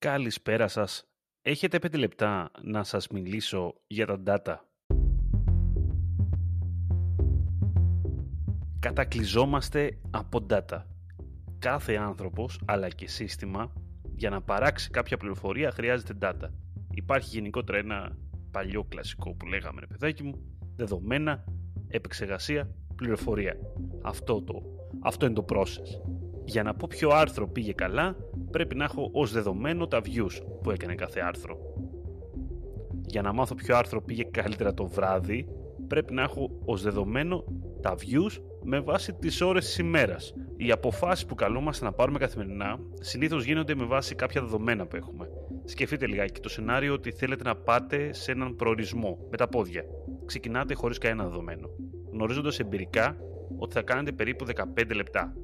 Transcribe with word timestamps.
Καλησπέρα 0.00 0.68
σας. 0.68 1.08
Έχετε 1.42 1.78
5 1.78 1.98
λεπτά 1.98 2.50
να 2.62 2.84
σας 2.84 3.08
μιλήσω 3.08 3.74
για 3.86 4.06
τα 4.06 4.22
data. 4.26 4.56
Κατακλυζόμαστε 8.78 9.98
από 10.10 10.46
data. 10.50 10.82
Κάθε 11.58 11.96
άνθρωπος, 11.96 12.60
αλλά 12.64 12.88
και 12.88 13.08
σύστημα, 13.08 13.72
για 14.14 14.30
να 14.30 14.42
παράξει 14.42 14.90
κάποια 14.90 15.16
πληροφορία 15.16 15.70
χρειάζεται 15.70 16.14
data. 16.20 16.48
Υπάρχει 16.90 17.28
γενικότερα 17.28 17.78
ένα 17.78 18.16
παλιό 18.50 18.84
κλασικό 18.84 19.34
που 19.34 19.46
λέγαμε 19.46 19.80
ρε 19.80 19.86
παιδάκι 19.86 20.22
μου, 20.22 20.34
δεδομένα, 20.76 21.44
επεξεργασία, 21.88 22.74
πληροφορία. 22.96 23.56
Αυτό, 24.02 24.42
το, 24.42 24.62
αυτό 25.02 25.26
είναι 25.26 25.34
το 25.34 25.44
process. 25.48 26.17
Για 26.48 26.62
να 26.62 26.74
πω 26.74 26.86
ποιο 26.90 27.10
άρθρο 27.10 27.48
πήγε 27.48 27.72
καλά, 27.72 28.16
πρέπει 28.50 28.74
να 28.74 28.84
έχω 28.84 29.10
ως 29.12 29.32
δεδομένο 29.32 29.86
τα 29.86 30.00
views 30.04 30.42
που 30.62 30.70
έκανε 30.70 30.94
κάθε 30.94 31.20
άρθρο. 31.20 31.58
Για 33.06 33.22
να 33.22 33.32
μάθω 33.32 33.54
ποιο 33.54 33.76
άρθρο 33.76 34.02
πήγε 34.02 34.22
καλύτερα 34.22 34.74
το 34.74 34.86
βράδυ, 34.86 35.48
πρέπει 35.86 36.14
να 36.14 36.22
έχω 36.22 36.50
ως 36.64 36.82
δεδομένο 36.82 37.44
τα 37.80 37.94
views 37.94 38.42
με 38.64 38.80
βάση 38.80 39.12
τις 39.12 39.40
ώρες 39.40 39.64
της 39.64 39.78
ημέρας. 39.78 40.34
Οι 40.56 40.70
αποφάσεις 40.70 41.26
που 41.26 41.34
καλούμαστε 41.34 41.84
να 41.84 41.92
πάρουμε 41.92 42.18
καθημερινά 42.18 42.78
συνήθως 43.00 43.44
γίνονται 43.44 43.74
με 43.74 43.84
βάση 43.84 44.14
κάποια 44.14 44.40
δεδομένα 44.40 44.86
που 44.86 44.96
έχουμε. 44.96 45.30
Σκεφτείτε 45.64 46.06
λιγάκι 46.06 46.40
το 46.40 46.48
σενάριο 46.48 46.92
ότι 46.92 47.12
θέλετε 47.12 47.42
να 47.42 47.56
πάτε 47.56 48.12
σε 48.12 48.32
έναν 48.32 48.54
προορισμό 48.54 49.18
με 49.30 49.36
τα 49.36 49.48
πόδια. 49.48 49.84
Ξεκινάτε 50.24 50.74
χωρίς 50.74 50.98
κανένα 50.98 51.28
δεδομένο. 51.28 51.68
Γνωρίζοντας 52.12 52.58
εμπειρικά 52.58 53.16
ότι 53.58 53.74
θα 53.74 53.82
κάνετε 53.82 54.12
περίπου 54.12 54.46
15 54.76 54.94
λεπτά 54.94 55.34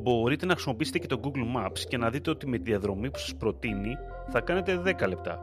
μπορείτε 0.00 0.46
να 0.46 0.52
χρησιμοποιήσετε 0.52 0.98
και 0.98 1.06
το 1.06 1.20
Google 1.24 1.56
Maps 1.58 1.78
και 1.88 1.98
να 1.98 2.10
δείτε 2.10 2.30
ότι 2.30 2.46
με 2.46 2.56
τη 2.56 2.62
διαδρομή 2.62 3.10
που 3.10 3.18
σας 3.18 3.34
προτείνει 3.34 3.96
θα 4.28 4.40
κάνετε 4.40 4.82
10 4.84 5.08
λεπτά. 5.08 5.40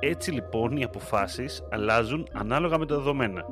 Έτσι 0.00 0.30
λοιπόν 0.30 0.76
οι 0.76 0.84
αποφάσεις 0.84 1.62
αλλάζουν 1.70 2.28
ανάλογα 2.32 2.78
με 2.78 2.86
τα 2.86 2.96
δεδομένα. 2.96 3.44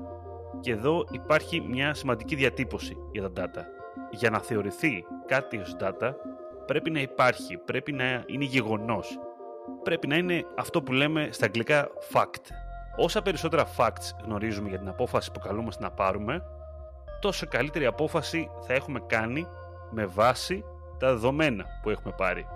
Και 0.61 0.70
εδώ 0.70 1.06
υπάρχει 1.11 1.61
μια 1.61 1.94
σημαντική 1.94 2.34
διατύπωση 2.34 2.96
για 3.12 3.30
τα 3.30 3.44
data. 3.44 3.62
Για 4.11 4.30
να 4.30 4.38
θεωρηθεί 4.38 5.05
κάτι 5.27 5.56
ως 5.56 5.77
data 5.80 6.12
πρέπει 6.66 6.91
να 6.91 7.00
υπάρχει, 7.00 7.56
πρέπει 7.56 7.92
να 7.92 8.24
είναι 8.27 8.44
γεγονός. 8.44 9.18
Πρέπει 9.83 10.06
να 10.06 10.16
είναι 10.16 10.44
αυτό 10.58 10.83
που 10.83 10.92
λέμε 10.92 11.28
στα 11.30 11.44
αγγλικά 11.44 11.89
fact. 12.12 12.50
Όσα 12.96 13.22
περισσότερα 13.22 13.66
facts 13.77 14.24
γνωρίζουμε 14.24 14.68
για 14.68 14.78
την 14.78 14.89
απόφαση 14.89 15.30
που 15.33 15.41
καλούμαστε 15.41 15.83
να 15.83 15.91
πάρουμε, 15.91 16.42
τόσο 17.20 17.46
καλύτερη 17.46 17.86
απόφαση 17.86 18.50
θα 18.66 18.74
έχουμε 18.74 19.00
κάνει 19.06 19.46
με 19.95 20.06
βάση 20.06 20.64
τα 20.98 21.09
δεδομένα 21.09 21.64
που 21.83 21.91
έχουμε 21.91 22.14
πάρει. 22.17 22.47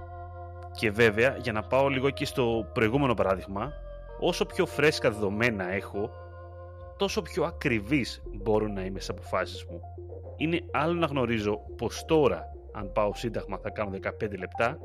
Και 0.72 0.90
βέβαια, 0.90 1.36
για 1.36 1.52
να 1.52 1.62
πάω 1.62 1.88
λίγο 1.88 2.06
εκεί 2.06 2.24
στο 2.24 2.70
προηγούμενο 2.72 3.14
παράδειγμα, 3.14 3.72
όσο 4.20 4.46
πιο 4.46 4.66
φρέσκα 4.66 5.10
δεδομένα 5.10 5.72
έχω, 5.72 6.10
τόσο 6.96 7.22
πιο 7.22 7.44
ακριβής 7.44 8.22
μπορώ 8.42 8.66
να 8.66 8.80
είμαι 8.80 9.00
στις 9.00 9.08
αποφάσεις 9.08 9.64
μου. 9.64 9.80
Είναι 10.36 10.60
άλλο 10.72 10.92
να 10.92 11.06
γνωρίζω 11.06 11.60
πως 11.76 12.04
τώρα, 12.04 12.44
αν 12.72 12.92
πάω 12.92 13.14
σύνταγμα, 13.14 13.58
θα 13.58 13.70
κάνω 13.70 13.90
15 13.90 14.38
λεπτά 14.38 14.78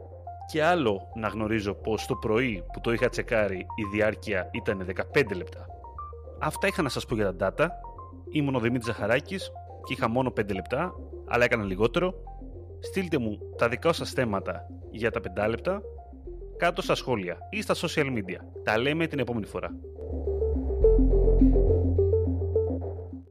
και 0.52 0.64
άλλο 0.64 1.12
να 1.16 1.28
γνωρίζω 1.28 1.73
πως 1.73 2.06
το 2.06 2.16
πρωί 2.16 2.64
που 2.73 2.82
το 2.82 2.92
είχα 2.92 3.10
τσεκάρει 3.10 3.58
η 3.58 3.95
διάρκεια 3.95 4.50
ήταν 4.52 4.86
15 5.14 5.36
λεπτά. 5.36 5.66
Αυτά 6.40 6.67
είχα 6.67 6.82
να 6.82 6.90
σας 6.90 7.06
πω 7.06 7.16
για 7.16 7.36
τα 7.36 7.54
data. 7.58 7.67
Ήμουν 8.32 8.56
ο 8.56 8.60
Δημήτρης 8.60 8.86
Ζαχαράκης 8.86 9.52
και 9.84 9.94
είχα 9.94 10.10
μόνο 10.10 10.34
5 10.40 10.54
λεπτά, 10.54 10.94
αλλά 11.28 11.44
έκανα 11.44 11.64
λιγότερο 11.64 12.14
στείλτε 12.84 13.17
μου 13.17 13.38
τα 13.58 13.70
δικά 13.70 13.94
σας 13.94 14.12
θέματα 14.12 14.66
για 14.92 15.12
τα 15.12 15.20
5 15.45 15.50
λεπτά 15.50 15.81
κάτω 16.58 16.81
στα 16.81 16.95
σχόλια 16.95 17.38
ή 17.50 17.62
στα 17.62 17.76
social 17.76 18.06
media. 18.06 18.39
Τα 18.64 18.78
λέμε 18.78 19.08
την 19.08 19.20
επόμενη 19.20 19.45
φορά. 19.45 19.70